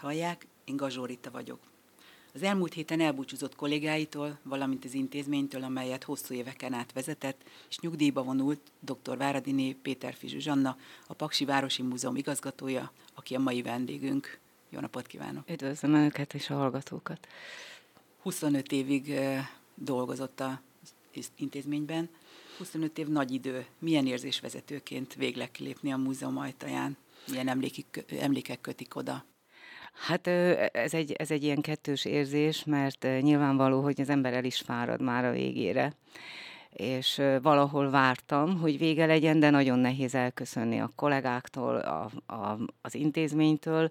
[0.00, 1.58] hallják, én Gazsó Rita vagyok.
[2.34, 8.22] Az elmúlt héten elbúcsúzott kollégáitól, valamint az intézménytől, amelyet hosszú éveken át vezetett, és nyugdíjba
[8.22, 9.16] vonult dr.
[9.16, 14.38] Váradiné Péter Fizsű Zsanna, a Paksi Városi Múzeum igazgatója, aki a mai vendégünk.
[14.68, 15.50] Jó napot kívánok!
[15.50, 17.28] Üdvözlöm Önöket és a hallgatókat!
[18.22, 19.14] 25 évig
[19.74, 22.08] dolgozott az intézményben.
[22.58, 23.66] 25 év nagy idő.
[23.78, 26.96] Milyen érzés vezetőként végleg kilépni a múzeum ajtaján?
[27.28, 29.24] Milyen emlékik, emlékek kötik oda?
[29.92, 30.26] Hát
[30.72, 35.02] ez egy, ez egy ilyen kettős érzés, mert nyilvánvaló, hogy az ember el is fárad
[35.02, 35.92] már a végére
[36.72, 42.94] és valahol vártam, hogy vége legyen, de nagyon nehéz elköszönni a kollégáktól, a, a, az
[42.94, 43.88] intézménytől.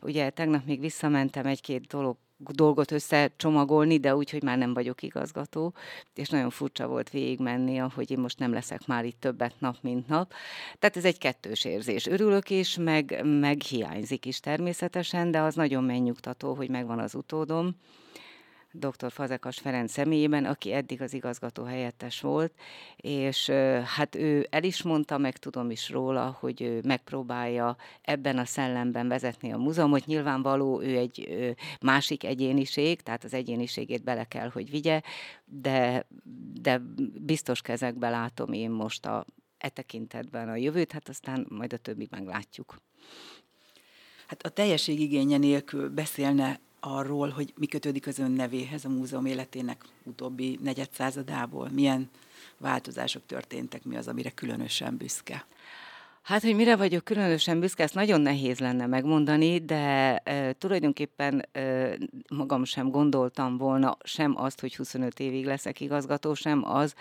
[0.00, 2.16] Ugye tegnap még visszamentem egy-két dolog
[2.48, 5.74] dolgot összecsomagolni, de úgy, hogy már nem vagyok igazgató,
[6.14, 10.08] és nagyon furcsa volt végigmenni, hogy én most nem leszek már itt többet nap, mint
[10.08, 10.32] nap.
[10.78, 12.06] Tehát ez egy kettős érzés.
[12.06, 17.76] Örülök is, meg, meg hiányzik is természetesen, de az nagyon megnyugtató, hogy megvan az utódom,
[18.72, 19.12] dr.
[19.12, 22.52] Fazekas Ferenc személyében, aki eddig az igazgató helyettes volt,
[22.96, 23.50] és
[23.96, 29.08] hát ő el is mondta, meg tudom is róla, hogy ő megpróbálja ebben a szellemben
[29.08, 30.06] vezetni a múzeumot.
[30.06, 31.28] Nyilvánvaló, ő egy
[31.80, 35.00] másik egyéniség, tehát az egyéniségét bele kell, hogy vigye,
[35.44, 36.06] de,
[36.60, 36.82] de
[37.20, 39.26] biztos kezekbe látom én most a,
[39.58, 42.76] e tekintetben a jövőt, hát aztán majd a többi meglátjuk.
[44.26, 49.26] Hát a teljesség igénye nélkül beszélne arról, hogy mi kötődik az ön nevéhez a múzeum
[49.26, 52.10] életének utóbbi negyedszázadából, milyen
[52.58, 55.46] változások történtek, mi az, amire különösen büszke.
[56.22, 61.90] Hát, hogy mire vagyok különösen büszke, ezt nagyon nehéz lenne megmondani, de e, tulajdonképpen e,
[62.34, 66.94] magam sem gondoltam volna sem azt, hogy 25 évig leszek igazgató, sem az,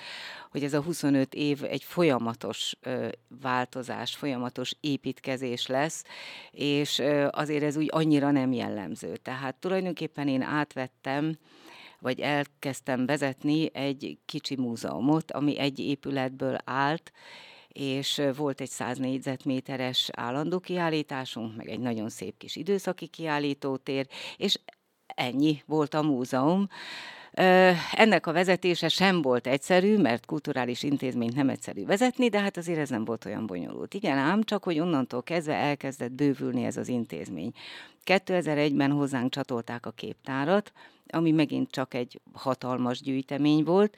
[0.51, 3.09] hogy ez a 25 év egy folyamatos e,
[3.41, 6.03] változás, folyamatos építkezés lesz,
[6.51, 9.15] és e, azért ez úgy annyira nem jellemző.
[9.15, 11.37] Tehát tulajdonképpen én átvettem,
[11.99, 17.11] vagy elkezdtem vezetni egy kicsi múzeumot, ami egy épületből állt,
[17.73, 24.07] és volt egy 100 négyzetméteres állandó kiállításunk, meg egy nagyon szép kis időszaki kiállítótér,
[24.37, 24.59] és
[25.05, 26.67] ennyi volt a múzeum.
[27.31, 32.79] Ennek a vezetése sem volt egyszerű, mert kulturális intézményt nem egyszerű vezetni, de hát azért
[32.79, 33.93] ez nem volt olyan bonyolult.
[33.93, 37.51] Igen, ám csak, hogy onnantól kezdve elkezdett bővülni ez az intézmény.
[38.05, 40.71] 2001-ben hozzánk csatolták a képtárat,
[41.07, 43.95] ami megint csak egy hatalmas gyűjtemény volt,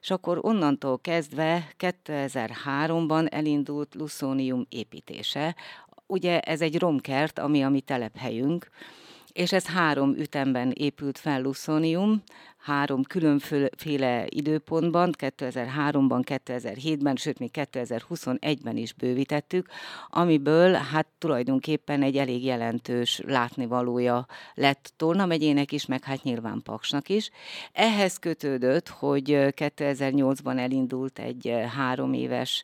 [0.00, 5.56] és akkor onnantól kezdve 2003-ban elindult Luszónium építése.
[6.06, 8.70] Ugye ez egy romkert, ami a mi telephelyünk,
[9.32, 12.22] és ez három ütemben épült fel Luszónium,
[12.64, 19.68] három különféle időpontban, 2003-ban, 2007-ben, sőt még 2021-ben is bővítettük,
[20.08, 27.08] amiből hát tulajdonképpen egy elég jelentős látnivalója lett Tolna megyének is, meg hát nyilván Paksnak
[27.08, 27.30] is.
[27.72, 32.62] Ehhez kötődött, hogy 2008-ban elindult egy három éves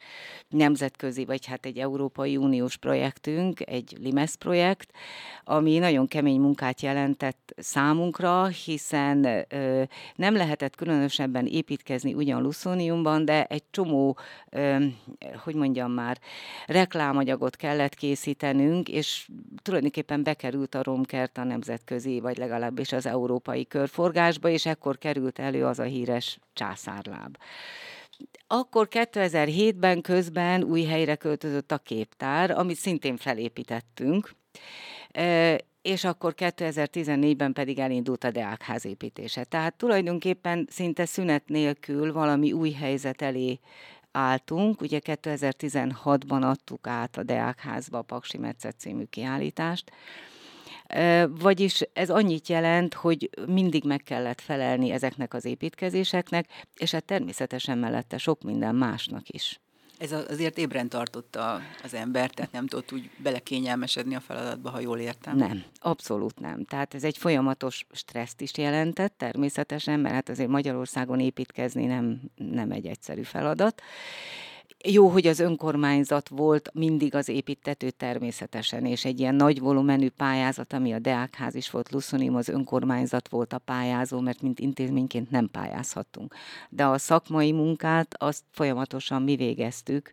[0.49, 4.93] nemzetközi, vagy hát egy Európai Uniós projektünk, egy LIMES projekt,
[5.45, 9.47] ami nagyon kemény munkát jelentett számunkra, hiszen
[10.15, 14.19] nem lehetett különösebben építkezni ugyan Luszóniumban, de egy csomó,
[15.45, 16.19] hogy mondjam már,
[16.67, 19.29] reklámanyagot kellett készítenünk, és
[19.63, 25.67] tulajdonképpen bekerült a romkert a nemzetközi, vagy legalábbis az európai körforgásba, és ekkor került elő
[25.67, 27.37] az a híres császárláb.
[28.47, 34.35] Akkor 2007-ben közben új helyre költözött a képtár, amit szintén felépítettünk,
[35.83, 39.45] és akkor 2014-ben pedig elindult a Deákház építése.
[39.45, 43.59] Tehát tulajdonképpen szinte szünet nélkül valami új helyzet elé
[44.13, 44.81] álltunk.
[44.81, 49.93] Ugye 2016-ban adtuk át a Deákházba a Paksi Metszet című kiállítást,
[51.29, 56.47] vagyis ez annyit jelent, hogy mindig meg kellett felelni ezeknek az építkezéseknek,
[56.77, 59.61] és hát természetesen mellette sok minden másnak is.
[60.01, 64.99] Ez azért ébren tartotta az ember, tehát nem tudott úgy belekényelmesedni a feladatba, ha jól
[64.99, 65.37] értem.
[65.37, 66.65] Nem, abszolút nem.
[66.65, 72.71] Tehát ez egy folyamatos stresszt is jelentett természetesen, mert hát azért Magyarországon építkezni nem, nem
[72.71, 73.83] egy egyszerű feladat.
[74.89, 80.73] Jó, hogy az önkormányzat volt mindig az építető természetesen, és egy ilyen nagy volumenű pályázat,
[80.73, 85.49] ami a Deákház is volt, Luszonium, az önkormányzat volt a pályázó, mert mint intézményként nem
[85.51, 86.35] pályázhattunk.
[86.69, 90.13] De a szakmai munkát azt folyamatosan mi végeztük,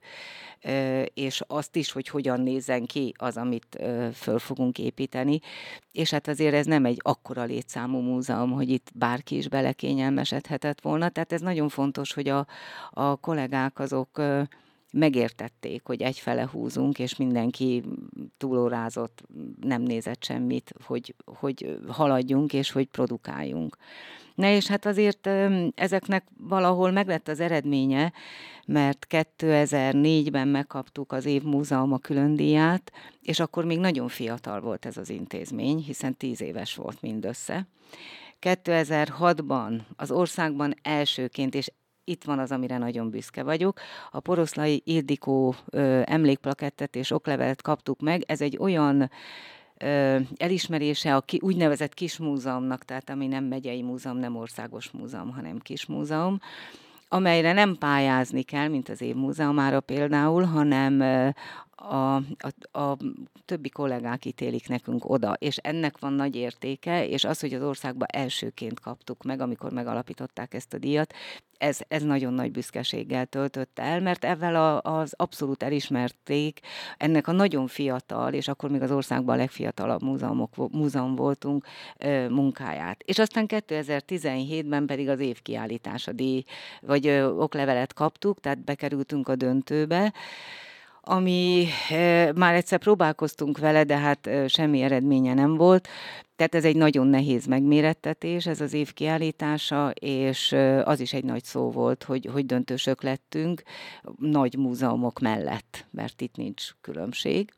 [1.14, 3.78] és azt is, hogy hogyan nézzen ki az, amit
[4.14, 5.40] föl fogunk építeni.
[5.92, 11.10] És hát azért ez nem egy akkora létszámú múzeum, hogy itt bárki is belekényelmesedhetett volna.
[11.10, 12.48] Tehát ez nagyon fontos, hogy a,
[12.92, 14.22] a kollégák azok
[14.98, 17.84] megértették, hogy egyfele húzunk, és mindenki
[18.38, 19.24] túlórázott,
[19.62, 23.78] nem nézett semmit, hogy, hogy haladjunk, és hogy produkáljunk.
[24.36, 25.30] Na és hát azért
[25.76, 28.14] ezeknek valahol meglett az eredménye,
[28.68, 32.92] mert 2004-ben megkaptuk az év múzeuma külön díját,
[33.22, 37.68] és akkor még nagyon fiatal volt ez az intézmény, hiszen 10 éves volt mindössze.
[38.42, 41.72] 2006-ban az országban elsőként, és
[42.08, 43.80] itt van az, amire nagyon büszke vagyok.
[44.12, 48.24] A Poroszlai Ildikó ö, emlékplakettet és oklevelet kaptuk meg.
[48.28, 49.10] Ez egy olyan
[49.78, 55.58] ö, elismerése a ki, úgynevezett kismúzeumnak, tehát ami nem megyei múzeum, nem országos múzeum, hanem
[55.58, 56.40] kismúzeum,
[57.10, 61.04] amelyre nem pályázni kell, mint az évmúzeumára például, hanem
[61.80, 62.98] a, a, a
[63.46, 68.08] többi kollégák ítélik nekünk oda, és ennek van nagy értéke, és az, hogy az országban
[68.12, 71.14] elsőként kaptuk meg, amikor megalapították ezt a díjat,
[71.58, 76.60] ez, ez nagyon nagy büszkeséggel töltötte el, mert ezzel a, az abszolút elismerték
[76.98, 81.66] ennek a nagyon fiatal, és akkor még az országban a legfiatalabb múzeumok, múzeum voltunk
[82.30, 83.04] munkáját.
[83.04, 86.44] És aztán 2017-ben pedig az évkiállítása díj,
[86.82, 90.14] vagy oklevelet kaptuk, tehát bekerültünk a döntőbe,
[91.08, 91.68] ami
[92.36, 95.88] már egyszer próbálkoztunk vele, de hát semmi eredménye nem volt.
[96.36, 101.44] Tehát ez egy nagyon nehéz megmérettetés, ez az év kiállítása, és az is egy nagy
[101.44, 103.64] szó volt, hogy, hogy döntősök lettünk
[104.20, 107.54] nagy múzeumok mellett, mert itt nincs különbség.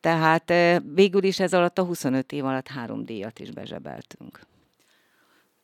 [0.00, 0.52] Tehát
[0.94, 4.40] végül is ez alatt a 25 év alatt három díjat is bezsebeltünk.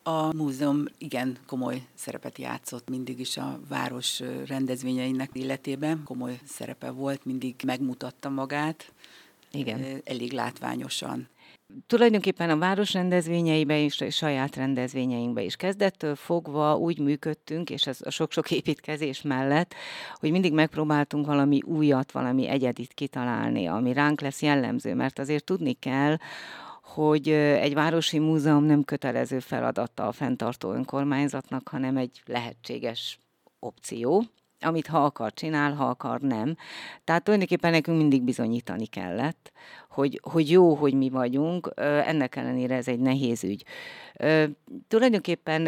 [0.06, 6.02] A múzeum igen komoly szerepet játszott mindig is a város rendezvényeinek illetében.
[6.04, 8.92] Komoly szerepe volt, mindig megmutatta magát.
[9.52, 10.02] Igen.
[10.04, 11.28] Elég látványosan.
[11.86, 17.98] Tulajdonképpen a város rendezvényeibe és a saját rendezvényeinkbe is kezdettől fogva úgy működtünk, és ez
[18.00, 19.74] a sok-sok építkezés mellett,
[20.14, 25.72] hogy mindig megpróbáltunk valami újat, valami egyedit kitalálni, ami ránk lesz jellemző, mert azért tudni
[25.72, 26.16] kell,
[26.84, 33.18] hogy egy városi múzeum nem kötelező feladata a fenntartó önkormányzatnak, hanem egy lehetséges
[33.58, 34.24] opció,
[34.60, 36.56] amit ha akar csinál, ha akar nem.
[37.04, 39.52] Tehát tulajdonképpen nekünk mindig bizonyítani kellett,
[39.94, 43.64] hogy, hogy jó, hogy mi vagyunk, ennek ellenére ez egy nehéz ügy.
[44.88, 45.62] Tulajdonképpen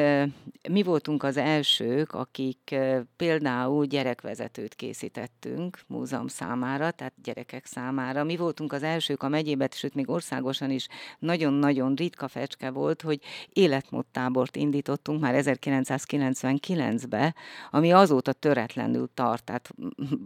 [0.69, 2.76] mi voltunk az elsők, akik
[3.17, 8.25] például gyerekvezetőt készítettünk múzeum számára, tehát gyerekek számára.
[8.25, 10.88] Mi voltunk az elsők a megyében, sőt még országosan is
[11.19, 13.20] nagyon-nagyon ritka fecske volt, hogy
[13.52, 17.34] életmódtábort indítottunk már 1999-ben,
[17.70, 19.70] ami azóta töretlenül tart, tehát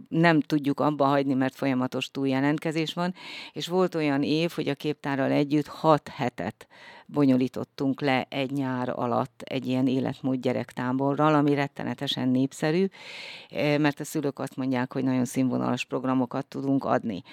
[0.09, 3.13] nem tudjuk abba hagyni, mert folyamatos túljelentkezés van,
[3.53, 6.67] és volt olyan év, hogy a képtárral együtt hat hetet
[7.05, 12.85] bonyolítottunk le egy nyár alatt egy ilyen életmód gyerektáborral, ami rettenetesen népszerű,
[13.49, 17.23] eh, mert a szülők azt mondják, hogy nagyon színvonalas programokat tudunk adni.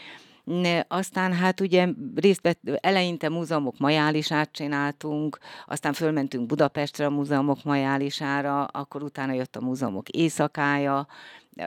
[0.89, 8.65] Aztán hát ugye részt vett, eleinte múzeumok majálisát csináltunk, aztán fölmentünk Budapestre a múzeumok majálisára,
[8.65, 11.06] akkor utána jött a múzeumok éjszakája,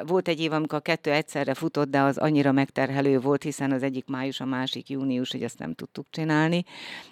[0.05, 3.83] volt egy év, amikor a kettő egyszerre futott, de az annyira megterhelő volt, hiszen az
[3.83, 6.63] egyik május, a másik június, hogy ezt nem tudtuk csinálni.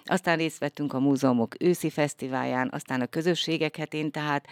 [0.04, 4.46] Aztán részt vettünk a múzeumok őszi fesztiválján, aztán a közösségek hetén, tehát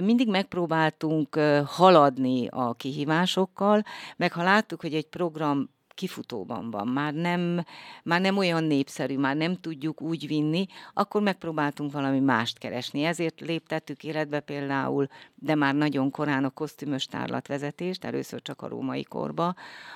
[0.00, 3.82] mindig megpróbáltunk haladni a kihívásokkal,
[4.16, 7.64] meg ha láttuk, hogy egy program kifutóban van, már nem,
[8.02, 13.02] már nem olyan népszerű, már nem tudjuk úgy vinni, akkor megpróbáltunk valami mást keresni.
[13.04, 19.02] Ezért léptettük életbe például, de már nagyon korán a kosztümös tárlatvezetést, először csak a római
[19.02, 19.54] korba,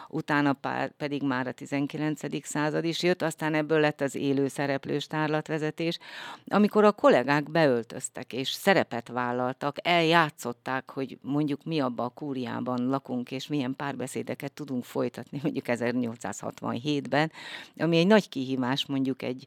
[0.09, 2.47] utána pár, pedig már a 19.
[2.47, 5.99] század is jött, aztán ebből lett az élő szereplős tárlatvezetés,
[6.47, 13.31] amikor a kollégák beöltöztek és szerepet vállaltak, eljátszották, hogy mondjuk mi abba a kúriában lakunk,
[13.31, 17.33] és milyen párbeszédeket tudunk folytatni, mondjuk 1867-ben,
[17.77, 19.47] ami egy nagy kihívás mondjuk egy,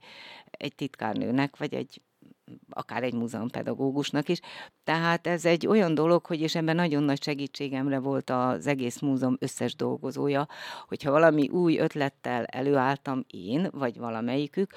[0.51, 2.01] egy titkárnőnek, vagy egy
[2.69, 4.39] akár egy múzeumpedagógusnak is.
[4.83, 9.35] Tehát ez egy olyan dolog, hogy és ebben nagyon nagy segítségemre volt az egész múzeum
[9.39, 10.47] összes dolgozója,
[10.87, 14.73] hogyha valami új ötlettel előálltam én, vagy valamelyikük,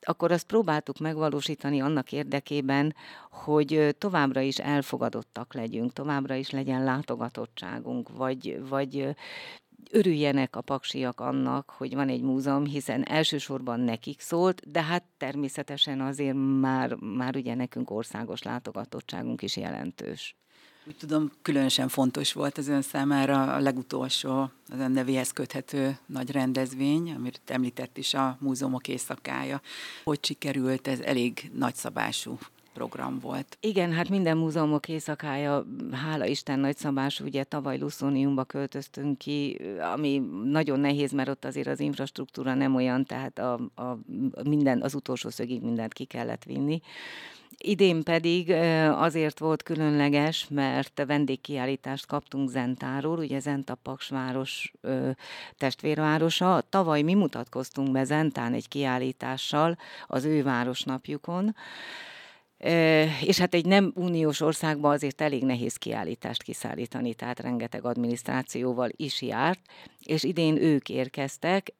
[0.00, 2.94] akkor azt próbáltuk megvalósítani annak érdekében,
[3.30, 9.16] hogy továbbra is elfogadottak legyünk, továbbra is legyen látogatottságunk, vagy, vagy
[9.90, 16.00] örüljenek a paksiak annak, hogy van egy múzeum, hiszen elsősorban nekik szólt, de hát természetesen
[16.00, 20.36] azért már, már ugye nekünk országos látogatottságunk is jelentős.
[20.88, 26.30] Úgy tudom, különösen fontos volt az ön számára a legutolsó, az ön nevéhez köthető nagy
[26.30, 29.60] rendezvény, amit említett is a múzeumok éjszakája.
[30.04, 32.38] Hogy sikerült, ez elég nagyszabású
[32.76, 33.56] program volt.
[33.60, 39.60] Igen, hát minden múzeumok éjszakája, hála Isten nagyszabás, ugye tavaly Luszóniumba költöztünk ki,
[39.94, 43.98] ami nagyon nehéz, mert ott azért az infrastruktúra nem olyan, tehát a, a,
[44.44, 46.80] minden, az utolsó szögig mindent ki kellett vinni.
[47.58, 48.50] Idén pedig
[48.92, 54.72] azért volt különleges, mert vendégkiállítást kaptunk Zentáról, ugye Zenta Paksváros
[55.58, 56.62] testvérvárosa.
[56.68, 61.54] Tavaly mi mutatkoztunk be Zentán egy kiállítással az ő városnapjukon,
[63.20, 69.22] és hát egy nem uniós országban azért elég nehéz kiállítást kiszállítani, tehát rengeteg adminisztrációval is
[69.22, 69.60] járt,
[70.02, 71.72] és idén ők érkeztek.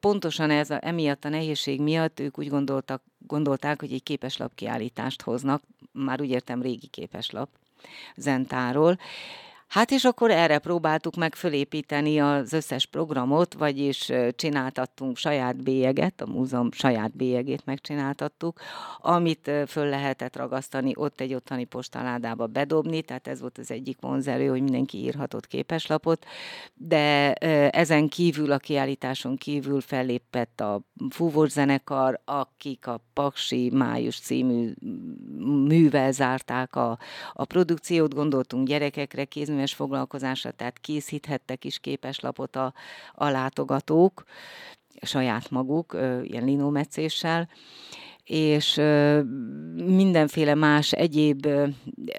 [0.00, 5.22] Pontosan ez a, emiatt a nehézség miatt ők úgy gondoltak, gondolták, hogy egy képeslap kiállítást
[5.22, 7.48] hoznak, már úgy értem régi képeslap
[8.16, 8.98] Zentáról,
[9.68, 16.26] Hát és akkor erre próbáltuk meg fölépíteni az összes programot, vagyis csináltattunk saját bélyeget, a
[16.26, 18.60] múzeum saját bélyegét megcsináltattuk,
[18.98, 24.46] amit föl lehetett ragasztani, ott egy ottani postaládába bedobni, tehát ez volt az egyik vonzerő,
[24.46, 26.26] hogy mindenki írhatott képeslapot,
[26.74, 27.32] de
[27.70, 30.80] ezen kívül, a kiállításon kívül fellépett a
[31.10, 34.72] fúvós zenekar, akik a Paksi Május című
[35.66, 36.98] művel zárták a,
[37.32, 42.72] a produkciót, gondoltunk gyerekekre, kéz kézműves foglalkozásra, tehát készíthettek is képeslapot a,
[43.14, 44.24] a látogatók,
[45.02, 47.48] saját maguk, ilyen linometszéssel,
[48.24, 48.74] és
[49.74, 51.48] mindenféle más egyéb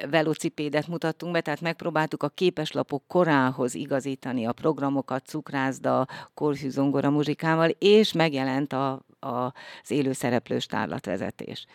[0.09, 7.69] velocipédet mutattunk be, tehát megpróbáltuk a képeslapok korához igazítani a programokat cukrászda, korhű zongora muzsikával,
[7.69, 9.53] és megjelent a, a,
[9.83, 11.65] az élő szereplős tárlatvezetés.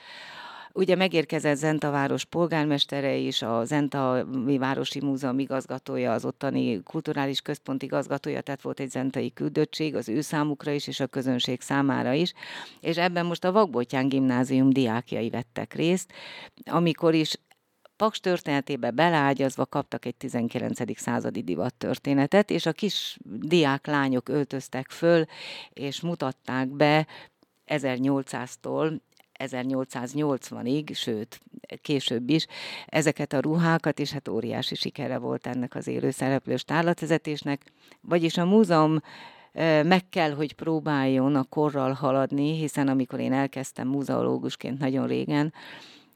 [0.75, 4.27] Ugye megérkezett Zenta város polgármestere is, a Zenta
[4.59, 10.21] Városi Múzeum igazgatója, az ottani kulturális központ igazgatója, tehát volt egy zentai küldöttség az ő
[10.21, 12.33] számukra is, és a közönség számára is.
[12.81, 16.13] És ebben most a Vagbotyán gimnázium diákjai vettek részt,
[16.65, 17.35] amikor is
[17.97, 20.99] Paks történetébe beleágyazva kaptak egy 19.
[21.01, 25.25] századi divat történetet, és a kis diák lányok öltöztek föl,
[25.73, 27.07] és mutatták be
[27.67, 28.99] 1800-tól
[29.39, 31.41] 1880-ig, sőt,
[31.83, 32.47] később is
[32.87, 37.63] ezeket a ruhákat, és hát óriási sikere volt ennek az élő szereplős tárlatvezetésnek.
[38.01, 38.99] Vagyis a múzeum
[39.83, 45.53] meg kell, hogy próbáljon a korral haladni, hiszen amikor én elkezdtem múzeológusként nagyon régen,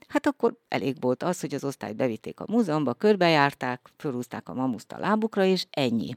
[0.09, 4.93] Hát akkor elég volt az, hogy az osztályt bevitték a múzeumba, körbejárták, fölhúzták a mamuszt
[4.93, 6.17] a lábukra, és ennyi.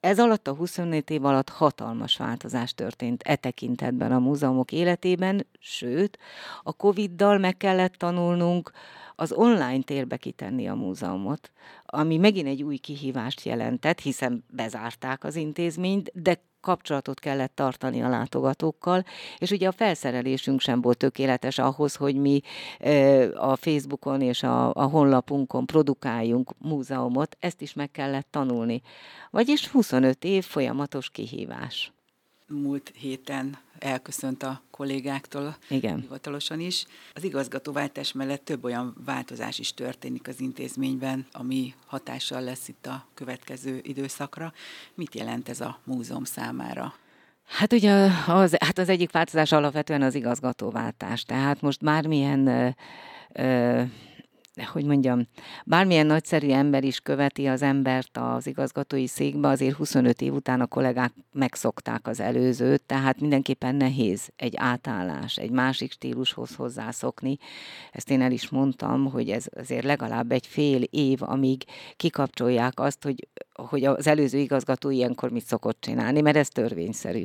[0.00, 6.18] Ez alatt a 24 év alatt hatalmas változás történt e tekintetben a múzeumok életében, sőt,
[6.62, 8.70] a Covid-dal meg kellett tanulnunk
[9.16, 11.50] az online térbe kitenni a múzeumot,
[11.86, 18.08] ami megint egy új kihívást jelentett, hiszen bezárták az intézményt, de kapcsolatot kellett tartani a
[18.08, 19.04] látogatókkal,
[19.38, 22.40] és ugye a felszerelésünk sem volt tökéletes ahhoz, hogy mi
[23.34, 28.82] a Facebookon és a, a honlapunkon produkáljunk múzeumot, ezt is meg kellett tanulni.
[29.30, 31.92] Vagyis 25 év folyamatos kihívás
[32.50, 36.00] múlt héten elköszönt a kollégáktól, Igen.
[36.00, 36.86] hivatalosan is.
[37.14, 43.06] Az igazgatóváltás mellett több olyan változás is történik az intézményben, ami hatással lesz itt a
[43.14, 44.52] következő időszakra.
[44.94, 46.94] Mit jelent ez a múzeum számára?
[47.44, 51.22] Hát ugye az, hát az egyik változás alapvetően az igazgatóváltás.
[51.22, 52.68] Tehát most bármilyen ö,
[53.32, 53.82] ö,
[54.64, 55.26] hogy mondjam,
[55.64, 60.66] bármilyen nagyszerű ember is követi az embert az igazgatói székbe, azért 25 év után a
[60.66, 67.36] kollégák megszokták az előzőt, tehát mindenképpen nehéz egy átállás, egy másik stílushoz hozzászokni.
[67.92, 71.64] Ezt én el is mondtam, hogy ez azért legalább egy fél év, amíg
[71.96, 77.22] kikapcsolják azt, hogy, hogy az előző igazgató ilyenkor mit szokott csinálni, mert ez törvényszerű.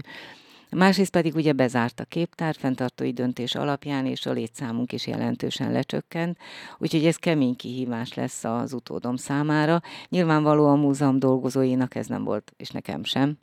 [0.75, 6.37] Másrészt pedig ugye bezárt a képtár fenntartói döntés alapján, és a létszámunk is jelentősen lecsökkent,
[6.77, 9.81] úgyhogy ez kemény kihívás lesz az utódom számára.
[10.09, 13.37] Nyilvánvalóan a múzeum dolgozóinak ez nem volt, és nekem sem,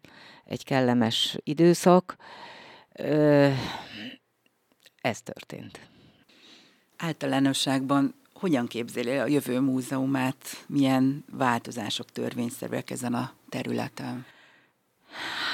[0.44, 2.16] egy kellemes időszak.
[5.00, 5.80] Ez történt.
[6.96, 14.26] Általánosságban hogyan képzeli a jövő múzeumát, milyen változások törvényszerűek ezen a területen?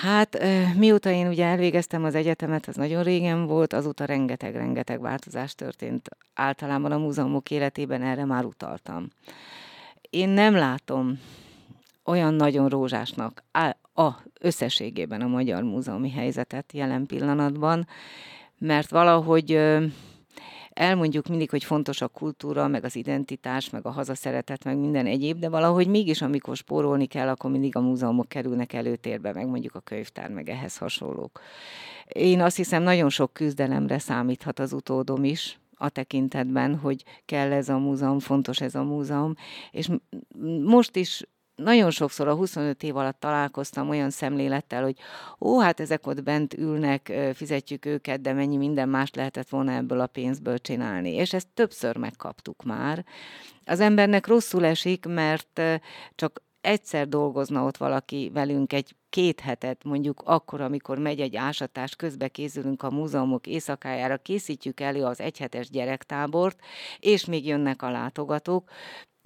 [0.00, 0.38] Hát
[0.76, 6.08] mióta én ugye elvégeztem az egyetemet, az nagyon régen volt, azóta rengeteg-rengeteg változás történt.
[6.34, 9.08] Általában a múzeumok életében erre már utaltam.
[10.10, 11.20] Én nem látom
[12.04, 13.42] olyan nagyon rózsásnak
[13.94, 17.86] a összességében a magyar múzeumi helyzetet jelen pillanatban,
[18.58, 19.60] mert valahogy
[20.78, 25.38] elmondjuk mindig, hogy fontos a kultúra, meg az identitás, meg a hazaszeretet, meg minden egyéb,
[25.38, 29.80] de valahogy mégis, amikor spórolni kell, akkor mindig a múzeumok kerülnek előtérbe, meg mondjuk a
[29.80, 31.40] könyvtár, meg ehhez hasonlók.
[32.08, 37.68] Én azt hiszem, nagyon sok küzdelemre számíthat az utódom is, a tekintetben, hogy kell ez
[37.68, 39.34] a múzeum, fontos ez a múzeum,
[39.70, 39.90] és
[40.64, 41.22] most is
[41.58, 44.96] nagyon sokszor a 25 év alatt találkoztam olyan szemlélettel, hogy
[45.40, 50.00] ó, hát ezek ott bent ülnek, fizetjük őket, de mennyi minden más lehetett volna ebből
[50.00, 51.14] a pénzből csinálni.
[51.14, 53.04] És ezt többször megkaptuk már.
[53.64, 55.60] Az embernek rosszul esik, mert
[56.14, 61.96] csak egyszer dolgozna ott valaki velünk egy két hetet, mondjuk akkor, amikor megy egy ásatás,
[61.96, 66.60] közbe készülünk a múzeumok éjszakájára, készítjük elő az egyhetes gyerektábort,
[66.98, 68.70] és még jönnek a látogatók,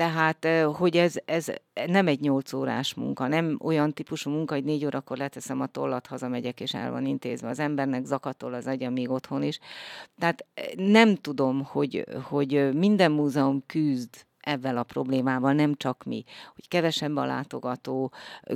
[0.02, 1.46] tehát, hogy ez, ez
[1.86, 6.06] nem egy nyolc órás munka, nem olyan típusú munka, hogy négy órakor leteszem a tollat,
[6.06, 7.48] hazamegyek, és el van intézve.
[7.48, 9.58] Az embernek zakatol az agya még otthon is.
[10.18, 16.68] Tehát nem tudom, hogy, hogy minden múzeum küzd ezzel a problémával, nem csak mi, hogy
[16.68, 18.12] kevesebb a látogató,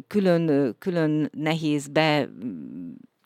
[0.07, 2.29] külön, külön nehéz be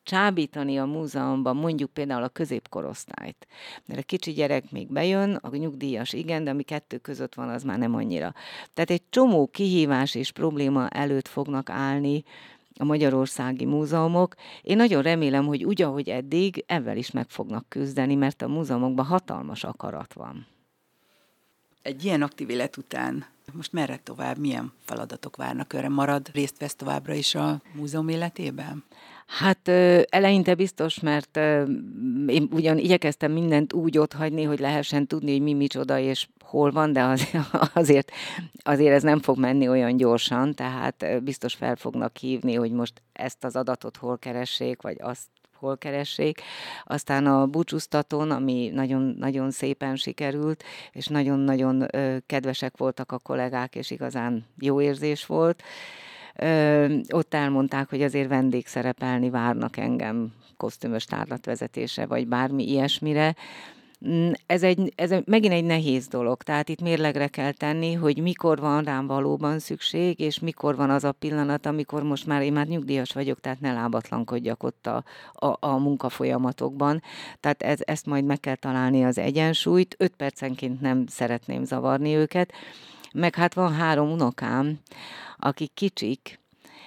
[0.02, 3.46] csábítani a múzeumban mondjuk például a középkorosztályt.
[3.86, 7.62] Mert a kicsi gyerek még bejön, a nyugdíjas igen, de ami kettő között van, az
[7.62, 8.34] már nem annyira.
[8.74, 12.24] Tehát egy csomó kihívás és probléma előtt fognak állni
[12.78, 14.34] a magyarországi múzeumok.
[14.62, 19.04] Én nagyon remélem, hogy úgy, ahogy eddig, ebben is meg fognak küzdeni, mert a múzeumokban
[19.04, 20.46] hatalmas akarat van.
[21.82, 25.88] Egy ilyen aktív élet után most merre tovább, milyen feladatok várnak őre?
[25.88, 28.84] Marad, részt vesz továbbra is a múzeum életében?
[29.30, 29.68] Hát
[30.08, 31.36] eleinte biztos, mert
[32.26, 36.70] én ugyan igyekeztem mindent úgy ott hagyni, hogy lehessen tudni, hogy mi micsoda és hol
[36.70, 37.28] van, de az,
[37.74, 38.10] azért,
[38.62, 43.44] azért ez nem fog menni olyan gyorsan, tehát biztos fel fognak hívni, hogy most ezt
[43.44, 45.28] az adatot hol keressék, vagy azt
[45.60, 46.40] hol keressék.
[46.84, 51.86] Aztán a búcsúztatón, ami nagyon, nagyon szépen sikerült, és nagyon-nagyon
[52.26, 55.62] kedvesek voltak a kollégák, és igazán jó érzés volt.
[56.42, 63.34] Ö, ott elmondták, hogy azért vendégszerepelni várnak engem kosztümös tárlatvezetése, vagy bármi ilyesmire.
[64.08, 68.58] Mm, ez, egy, ez megint egy nehéz dolog, tehát itt mérlegre kell tenni, hogy mikor
[68.58, 72.66] van rám valóban szükség, és mikor van az a pillanat, amikor most már én már
[72.66, 77.02] nyugdíjas vagyok, tehát ne lábatlankodjak ott a, a, a munkafolyamatokban.
[77.40, 82.52] Tehát ez, ezt majd meg kell találni az egyensúlyt, öt percenként nem szeretném zavarni őket,
[83.14, 84.78] meg hát van három unokám,
[85.36, 86.40] akik kicsik,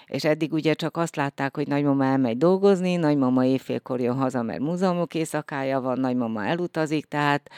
[0.05, 4.59] és eddig ugye csak azt látták, hogy nagymama elmegy dolgozni, nagymama éjfélkor jön haza, mert
[4.59, 7.49] múzeumok éjszakája van, nagymama elutazik, tehát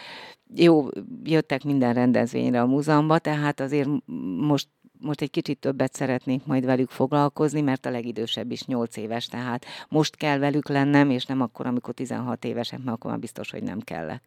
[0.56, 0.88] jó,
[1.24, 3.90] jöttek minden rendezvényre a múzeumba, tehát azért
[4.38, 4.68] most
[5.00, 9.66] most egy kicsit többet szeretnék majd velük foglalkozni, mert a legidősebb is 8 éves, tehát
[9.90, 13.64] most kell velük lennem, és nem akkor, amikor 16 évesek, mert akkor már biztos, hogy
[13.64, 14.22] nem kellek.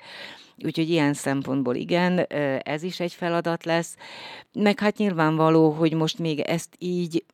[0.65, 2.19] Úgyhogy ilyen szempontból igen,
[2.63, 3.97] ez is egy feladat lesz.
[4.53, 7.25] Meg hát nyilvánvaló, hogy most még ezt így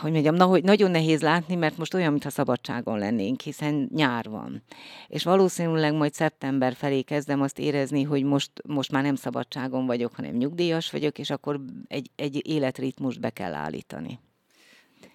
[0.00, 4.62] hogy mondjam, nagyon nehéz látni, mert most olyan, mintha szabadságon lennénk, hiszen nyár van.
[5.08, 10.14] És valószínűleg majd szeptember felé kezdem azt érezni, hogy most, most már nem szabadságon vagyok,
[10.14, 14.18] hanem nyugdíjas vagyok, és akkor egy, egy életritmust be kell állítani.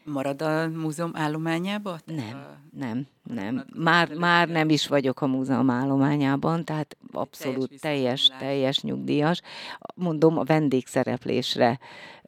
[0.06, 2.00] Marad a múzeum állományába?
[2.06, 3.66] Nem, nem, nem.
[3.76, 9.42] Már, már nem is vagyok a múzeum állományában, tehát abszolút teljes, teljes nyugdíjas.
[9.96, 11.80] Mondom, a vendégszereplésre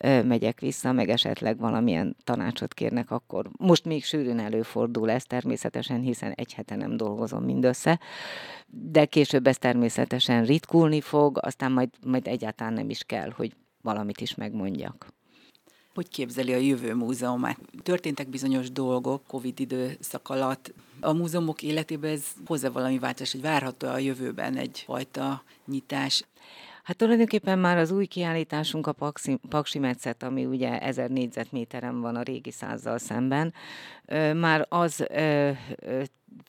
[0.04, 6.32] megyek vissza, meg esetleg valamilyen tanácsot kérnek, akkor most még sűrűn előfordul ez természetesen, hiszen
[6.32, 8.00] egy hete nem dolgozom mindössze,
[8.68, 14.22] de később ez természetesen ritkulni fog, aztán majd, majd egyáltalán nem is kell, hogy valamit
[14.22, 15.16] is megmondjak
[15.98, 17.60] hogy képzeli a jövő múzeumát.
[17.84, 20.74] Történtek bizonyos dolgok Covid időszak alatt.
[21.00, 26.24] A múzeumok életében ez hozza valami változás, hogy várható a jövőben egyfajta nyitás.
[26.84, 32.16] Hát tulajdonképpen már az új kiállításunk a Paksi, Paksi Metszet, ami ugye ezer négyzetméteren van
[32.16, 33.54] a régi százzal szemben,
[34.36, 35.08] már az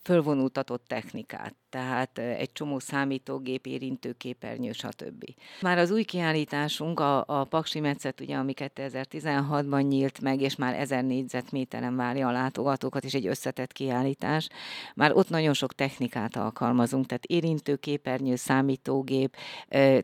[0.02, 5.24] fölvonultatott technikát, tehát egy csomó számítógép, érintőképernyő, stb.
[5.60, 10.74] Már az új kiállításunk, a, a Paksi Metszet, ugye, ami 2016-ban nyílt meg, és már
[10.74, 14.48] 1000 négyzetméteren várja a látogatókat, és egy összetett kiállítás.
[14.94, 19.36] Már ott nagyon sok technikát alkalmazunk, tehát érintőképernyő, számítógép,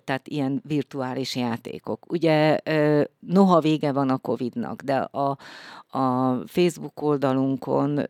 [0.04, 2.12] tehát ilyen virtuális játékok.
[2.12, 2.58] Ugye
[3.18, 5.38] noha vége van a Covid-nak, de a,
[5.98, 8.00] a Facebook oldalunkon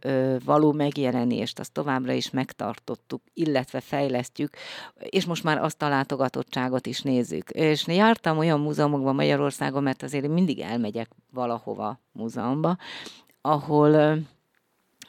[0.44, 4.56] való megjelenést azt továbbra is megtartottuk, illetve fejlesztjük,
[4.98, 7.50] és most már azt a látogatottságot is nézzük.
[7.50, 12.76] És jártam olyan múzeumokban Magyarországon, mert azért mindig elmegyek valahova múzeumba,
[13.40, 14.18] ahol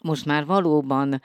[0.01, 1.21] most már valóban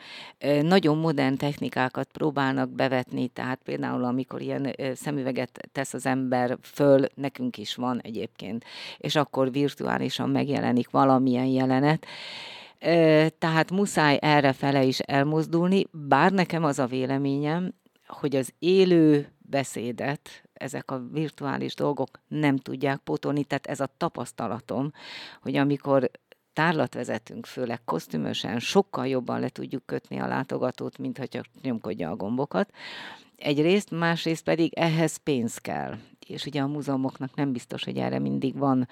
[0.62, 7.58] nagyon modern technikákat próbálnak bevetni, tehát például amikor ilyen szemüveget tesz az ember föl, nekünk
[7.58, 8.64] is van egyébként,
[8.98, 12.06] és akkor virtuálisan megjelenik valamilyen jelenet,
[13.38, 17.74] tehát muszáj erre fele is elmozdulni, bár nekem az a véleményem,
[18.06, 24.92] hogy az élő beszédet ezek a virtuális dolgok nem tudják pótolni, tehát ez a tapasztalatom,
[25.42, 26.10] hogy amikor
[26.52, 32.10] tárlat vezetünk, főleg kosztümösen, sokkal jobban le tudjuk kötni a látogatót, mint ha csak nyomkodja
[32.10, 32.70] a gombokat.
[33.36, 35.98] Egyrészt, másrészt pedig ehhez pénz kell
[36.30, 38.88] és ugye a múzeumoknak nem biztos, hogy erre mindig van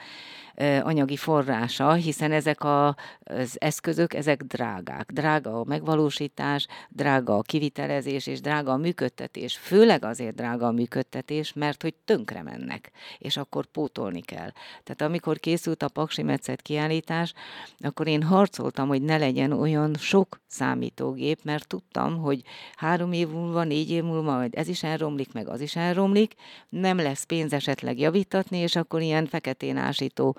[0.82, 5.10] anyagi forrása, hiszen ezek a, az eszközök, ezek drágák.
[5.12, 9.56] Drága a megvalósítás, drága a kivitelezés, és drága a működtetés.
[9.56, 14.52] Főleg azért drága a működtetés, mert hogy tönkre mennek, és akkor pótolni kell.
[14.84, 17.32] Tehát amikor készült a Paksi Metszet kiállítás,
[17.78, 22.42] akkor én harcoltam, hogy ne legyen olyan sok számítógép, mert tudtam, hogy
[22.76, 26.34] három év múlva, négy év múlva, majd ez is elromlik, meg az is elromlik,
[26.68, 30.36] nem lesz pénz esetleg javítatni, és akkor ilyen feketén ásító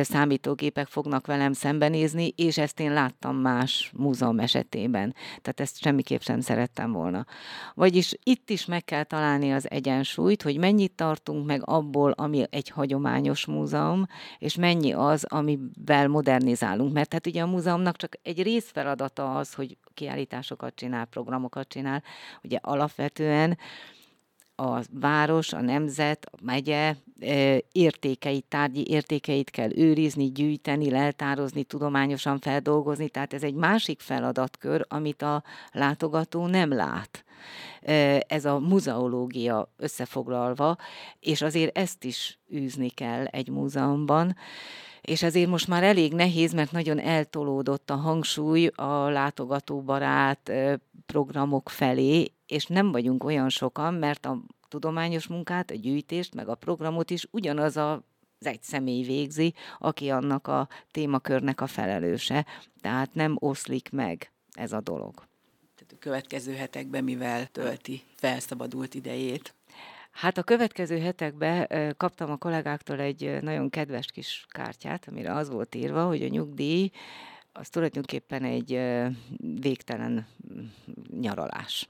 [0.00, 5.14] számítógépek fognak velem szembenézni, és ezt én láttam más múzeum esetében.
[5.42, 7.26] Tehát ezt semmiképp sem szerettem volna.
[7.74, 12.68] Vagyis itt is meg kell találni az egyensúlyt, hogy mennyit tartunk meg abból, ami egy
[12.68, 14.06] hagyományos múzeum,
[14.38, 16.92] és mennyi az, amivel modernizálunk.
[16.92, 22.02] Mert hát ugye a múzeumnak csak egy részfeladata az, hogy kiállításokat csinál, programokat csinál.
[22.42, 23.58] Ugye alapvetően
[24.56, 26.96] a város, a nemzet, a megye
[27.72, 35.22] értékeit, tárgyi értékeit kell őrizni, gyűjteni, leltározni, tudományosan feldolgozni, tehát ez egy másik feladatkör, amit
[35.22, 37.24] a látogató nem lát.
[38.26, 40.76] Ez a muzeológia összefoglalva,
[41.20, 44.36] és azért ezt is űzni kell egy múzeumban
[45.04, 50.52] és ezért most már elég nehéz, mert nagyon eltolódott a hangsúly a látogatóbarát
[51.06, 56.54] programok felé, és nem vagyunk olyan sokan, mert a tudományos munkát, a gyűjtést, meg a
[56.54, 58.04] programot is ugyanaz a
[58.44, 62.46] az egy személy végzi, aki annak a témakörnek a felelőse.
[62.80, 65.14] Tehát nem oszlik meg ez a dolog.
[65.74, 69.54] Tehát a következő hetekben mivel tölti felszabadult idejét?
[70.10, 75.74] Hát a következő hetekben kaptam a kollégáktól egy nagyon kedves kis kártyát, amire az volt
[75.74, 76.90] írva, hogy a nyugdíj
[77.52, 78.80] az tulajdonképpen egy
[79.60, 80.64] végtelen mm,
[81.20, 81.88] nyaralás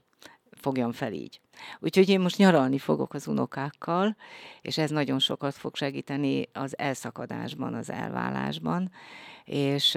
[0.65, 1.39] fogjon fel így.
[1.79, 4.15] Úgyhogy én most nyaralni fogok az unokákkal,
[4.61, 8.91] és ez nagyon sokat fog segíteni az elszakadásban, az elválásban,
[9.43, 9.95] és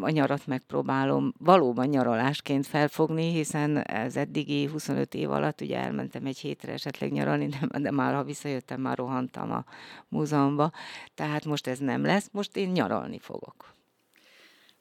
[0.00, 6.38] a nyarat megpróbálom valóban nyaralásként felfogni, hiszen ez eddigi 25 év alatt ugye elmentem egy
[6.38, 9.64] hétre esetleg nyaralni, de, de már ha visszajöttem, már rohantam a
[10.08, 10.72] múzeumba,
[11.14, 13.74] tehát most ez nem lesz, most én nyaralni fogok.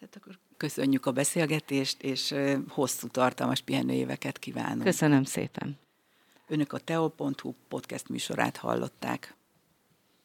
[0.01, 2.35] Hát akkor köszönjük a beszélgetést, és
[2.67, 4.83] hosszú, tartalmas pihenőéveket kívánunk.
[4.83, 5.77] Köszönöm szépen.
[6.47, 9.35] Önök a teo.hu podcast műsorát hallották.